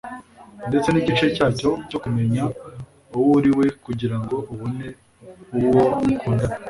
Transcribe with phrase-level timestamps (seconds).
[0.69, 2.43] ndetse n'igice cyacyo cyo kumenya
[3.15, 4.87] uwo uri we kugira ngo ubone
[5.57, 6.55] uwo mukundana